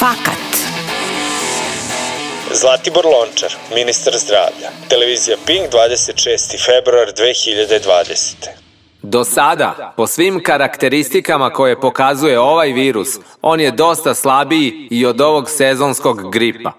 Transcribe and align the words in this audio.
Fakat. 0.00 0.50
Zlatibor 2.52 3.04
Lončar, 3.04 3.52
ministar 3.74 4.12
zdravlja. 4.16 4.70
Televizija 4.88 5.36
Pink, 5.46 5.72
26. 5.72 6.64
februar 6.66 7.08
2020. 7.08 8.48
Do 9.02 9.24
sada, 9.24 9.94
po 9.96 10.06
svim 10.06 10.42
karakteristikama 10.42 11.50
koje 11.50 11.80
pokazuje 11.80 12.40
ovaj 12.40 12.72
virus, 12.72 13.08
on 13.42 13.60
je 13.60 13.70
dosta 13.70 14.14
slabiji 14.14 14.88
i 14.90 15.06
od 15.06 15.20
ovog 15.20 15.50
sezonskog 15.50 16.32
gripa. 16.32 16.72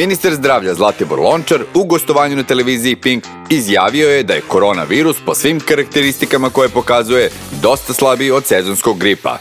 Ministar 0.00 0.34
zdravlja 0.34 0.74
Zlatibor 0.74 1.18
Lončar 1.18 1.62
u 1.74 1.84
gostovanju 1.84 2.36
na 2.36 2.42
televiziji 2.42 2.96
Pink 2.96 3.24
izjavio 3.50 4.08
je 4.08 4.22
da 4.22 4.34
je 4.34 4.40
koronavirus 4.40 5.16
po 5.26 5.34
svim 5.34 5.60
karakteristikama 5.60 6.50
koje 6.50 6.68
pokazuje 6.68 7.30
dosta 7.62 7.92
slabiji 7.92 8.30
od 8.30 8.46
sezonskog 8.46 8.98
gripa. 8.98 9.38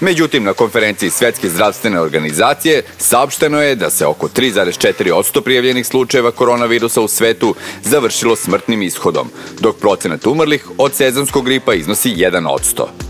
Međutim, 0.00 0.44
na 0.44 0.52
konferenciji 0.52 1.10
Svetske 1.10 1.48
zdravstvene 1.48 2.00
organizacije 2.00 2.82
saopšteno 2.98 3.62
je 3.62 3.74
da 3.74 3.90
se 3.90 4.06
oko 4.06 4.28
3,4% 4.28 5.40
prijavljenih 5.40 5.86
slučajeva 5.86 6.30
koronavirusa 6.30 7.00
u 7.00 7.08
svetu 7.08 7.54
završilo 7.82 8.36
smrtnim 8.36 8.82
ishodom, 8.82 9.30
dok 9.60 9.76
procenat 9.76 10.26
umrlih 10.26 10.66
od 10.78 10.94
sezonskog 10.94 11.44
gripa 11.44 11.74
iznosi 11.74 12.10
1%. 12.10 13.03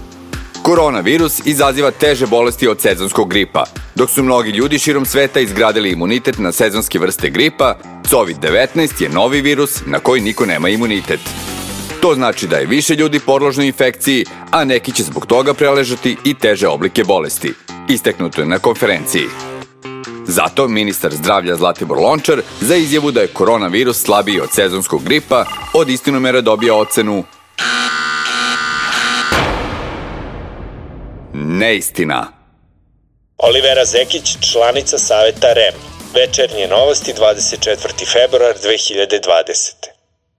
Koronavirus 0.65 1.47
izaziva 1.47 1.91
teže 1.91 2.27
bolesti 2.27 2.69
od 2.69 2.81
sezonskog 2.81 3.29
gripa. 3.31 3.65
Dok 3.95 4.11
su 4.11 4.23
mnogi 4.23 4.51
ljudi 4.51 4.79
širom 4.79 5.07
sveta 5.07 5.41
izgradili 5.41 5.91
imunitet 5.91 6.39
na 6.39 6.53
sezonske 6.53 6.99
vrste 6.99 7.31
gripa, 7.31 7.77
COVID-19 8.11 9.03
je 9.03 9.09
novi 9.09 9.41
virus 9.41 9.83
na 9.87 9.99
koji 9.99 10.21
niko 10.21 10.47
nema 10.47 10.69
imunitet. 10.69 11.21
To 12.01 12.15
znači 12.15 12.47
da 12.47 12.57
je 12.57 12.67
više 12.67 12.95
ljudi 12.95 13.21
podložno 13.21 13.65
infekciji, 13.65 14.25
a 14.51 14.65
neki 14.65 14.93
će 14.93 15.03
zbog 15.03 15.27
toga 15.27 15.55
preležati 15.55 16.17
i 16.25 16.35
teže 16.35 16.69
oblike 16.69 17.05
bolesti. 17.05 17.53
Isteknuto 17.89 18.41
je 18.41 18.47
na 18.47 18.59
konferenciji. 18.59 19.27
Zato 20.27 20.69
ministar 20.69 21.15
zdravlja 21.15 21.57
Zlatibor 21.57 21.99
Lončar 21.99 22.43
za 22.61 22.77
izjavu 22.77 23.11
da 23.11 23.21
je 23.21 23.27
koronavirus 23.27 24.03
slabiji 24.03 24.41
od 24.41 24.53
sezonskog 24.53 25.05
gripa 25.05 25.45
od 25.75 25.89
istinomera 25.89 26.41
dobija 26.41 26.75
ocenu 26.75 27.25
Neistina. 31.37 32.27
Olivera 33.39 33.85
Zekić, 33.85 34.37
članica 34.53 34.99
Saveta 34.99 35.53
REM. 35.53 35.75
Večernje 36.15 36.69
novosti, 36.69 37.13
24. 37.13 38.13
februar 38.13 38.55
2020. 38.65 39.75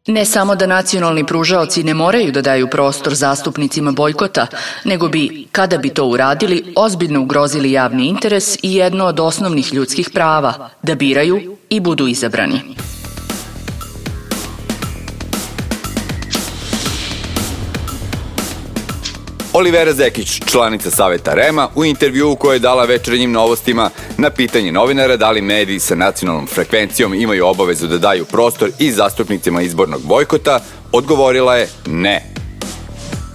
Ne 0.07 0.25
samo 0.25 0.55
da 0.55 0.67
nacionalni 0.67 1.25
pružaoci 1.25 1.83
ne 1.83 1.93
moraju 1.93 2.31
da 2.31 2.41
daju 2.41 2.67
prostor 2.69 3.13
zastupnicima 3.13 3.91
bojkota, 3.91 4.47
nego 4.83 5.07
bi, 5.07 5.47
kada 5.51 5.77
bi 5.77 5.89
to 5.89 6.05
uradili, 6.05 6.73
ozbiljno 6.75 7.21
ugrozili 7.21 7.71
javni 7.71 8.07
interes 8.07 8.55
i 8.61 8.75
jedno 8.75 9.05
od 9.05 9.19
osnovnih 9.19 9.73
ljudskih 9.73 10.09
prava, 10.13 10.69
da 10.83 10.95
biraju 10.95 11.57
i 11.69 11.79
budu 11.79 12.07
izabrani. 12.07 12.61
Olivera 19.57 19.93
Zekić, 19.93 20.41
članica 20.51 20.91
Saveta 20.91 21.33
Rema, 21.33 21.69
u 21.75 21.85
intervju 21.85 22.31
u 22.31 22.35
kojoj 22.35 22.55
je 22.55 22.59
dala 22.59 22.85
večernjim 22.85 23.31
novostima 23.31 23.89
na 24.17 24.29
pitanje 24.29 24.71
novinara 24.71 25.17
da 25.17 25.31
li 25.31 25.41
mediji 25.41 25.79
sa 25.79 25.95
nacionalnom 25.95 26.47
frekvencijom 26.47 27.13
imaju 27.13 27.47
obavezu 27.47 27.87
da 27.87 27.97
daju 27.97 28.25
prostor 28.25 28.69
i 28.79 28.91
zastupnicima 28.91 29.61
izbornog 29.61 30.01
bojkota, 30.01 30.59
odgovorila 30.91 31.55
je 31.55 31.69
ne. 31.85 32.34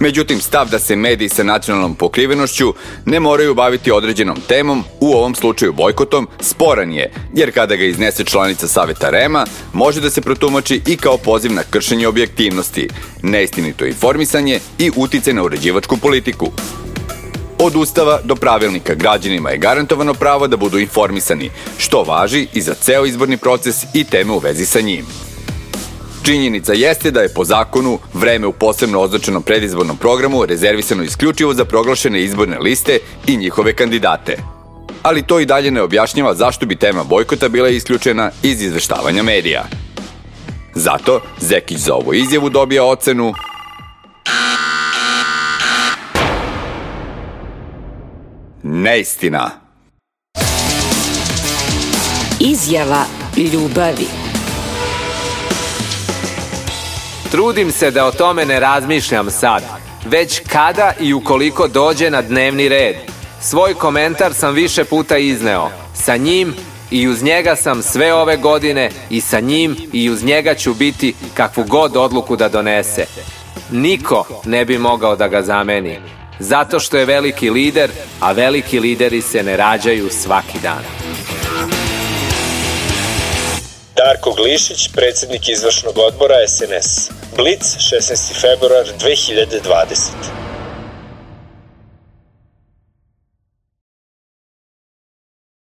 Međutim, 0.01 0.41
stav 0.41 0.69
da 0.69 0.79
se 0.79 0.95
mediji 0.95 1.29
sa 1.29 1.43
nacionalnom 1.43 1.95
pokrivenošću 1.95 2.73
ne 3.05 3.19
moraju 3.19 3.53
baviti 3.53 3.91
određenom 3.91 4.37
temom, 4.47 4.83
u 4.99 5.13
ovom 5.13 5.35
slučaju 5.35 5.73
bojkotom, 5.73 6.27
sporan 6.39 6.91
je, 6.91 7.11
jer 7.33 7.53
kada 7.53 7.75
ga 7.75 7.83
iznese 7.83 8.23
članica 8.23 8.67
Saveta 8.67 9.09
Rema, 9.09 9.45
može 9.73 10.01
da 10.01 10.09
se 10.09 10.21
protumači 10.21 10.81
i 10.87 10.97
kao 10.97 11.17
poziv 11.17 11.53
na 11.53 11.63
kršenje 11.63 12.07
objektivnosti, 12.07 12.87
neistinito 13.21 13.85
informisanje 13.85 14.59
i 14.79 14.91
utice 14.95 15.33
na 15.33 15.43
uređivačku 15.43 15.97
politiku. 15.97 16.51
Od 17.59 17.75
ustava 17.75 18.19
do 18.23 18.35
pravilnika 18.35 18.93
građanima 18.93 19.49
je 19.49 19.57
garantovano 19.57 20.13
pravo 20.13 20.47
da 20.47 20.57
budu 20.57 20.79
informisani, 20.79 21.49
što 21.77 22.03
važi 22.03 22.47
i 22.53 22.61
za 22.61 22.73
ceo 22.73 23.05
izborni 23.05 23.37
proces 23.37 23.75
i 23.93 24.03
teme 24.03 24.33
u 24.33 24.39
vezi 24.39 24.65
sa 24.65 24.81
njim. 24.81 25.30
Činjenica 26.23 26.73
jeste 26.73 27.11
da 27.11 27.21
je 27.21 27.33
po 27.33 27.45
zakonu 27.45 27.99
vreme 28.13 28.47
u 28.47 28.51
posebno 28.51 28.99
označenom 28.99 29.43
predizbornom 29.43 29.97
programu 29.97 30.45
rezervisano 30.45 31.03
isključivo 31.03 31.53
za 31.53 31.65
proglašene 31.65 32.21
izborne 32.21 32.59
liste 32.59 32.99
i 33.27 33.37
njihove 33.37 33.73
kandidate. 33.73 34.37
Ali 35.03 35.23
to 35.23 35.39
i 35.39 35.45
dalje 35.45 35.71
ne 35.71 35.81
objašnjava 35.81 36.35
zašto 36.35 36.65
bi 36.65 36.75
tema 36.75 37.03
bojkota 37.03 37.49
bila 37.49 37.69
isključena 37.69 38.31
iz 38.43 38.61
izveštavanja 38.61 39.23
medija. 39.23 39.63
Zato 40.75 41.21
Zekić 41.39 41.77
za 41.77 41.93
ovu 41.93 42.13
izjavu 42.13 42.49
dobija 42.49 42.83
ocenu 42.83 43.33
Neistina. 48.63 49.49
Izjava 52.39 53.05
ljubavi. 53.37 54.20
Trudim 57.31 57.71
se 57.71 57.91
da 57.91 58.05
o 58.05 58.11
tome 58.11 58.45
ne 58.45 58.59
razmišljam 58.59 59.31
sad, 59.31 59.63
već 60.05 60.41
kada 60.47 60.93
i 60.99 61.13
ukoliko 61.13 61.67
dođe 61.67 62.09
na 62.09 62.21
dnevni 62.21 62.69
red. 62.69 62.95
Svoj 63.41 63.73
komentar 63.73 64.33
sam 64.33 64.53
više 64.53 64.83
puta 64.83 65.17
izneo. 65.17 65.69
Sa 65.93 66.17
njim 66.17 66.53
i 66.91 67.07
uz 67.07 67.23
njega 67.23 67.55
sam 67.55 67.81
sve 67.81 68.13
ove 68.13 68.37
godine 68.37 68.89
i 69.09 69.21
sa 69.21 69.39
njim 69.39 69.75
i 69.93 70.09
uz 70.09 70.23
njega 70.23 70.55
ću 70.55 70.73
biti 70.73 71.13
kakvu 71.33 71.63
god 71.63 71.97
odluku 71.97 72.35
da 72.35 72.49
donese. 72.49 73.05
Niko 73.71 74.41
ne 74.45 74.65
bi 74.65 74.77
mogao 74.77 75.15
da 75.15 75.27
ga 75.27 75.41
zameni. 75.41 75.99
Zato 76.39 76.79
što 76.79 76.97
je 76.97 77.05
veliki 77.05 77.49
lider, 77.49 77.91
a 78.19 78.31
veliki 78.31 78.79
lideri 78.79 79.21
se 79.21 79.43
ne 79.43 79.57
rađaju 79.57 80.09
svaki 80.09 80.59
dan. 80.63 80.83
Darko 83.95 84.31
Glišić, 84.31 84.89
predsednik 84.93 85.49
izvršnog 85.49 85.97
odbora 85.97 86.35
SNS. 86.47 87.09
Blic, 87.35 87.63
16. 87.77 88.41
februar 88.41 88.85
2020. 88.99 90.40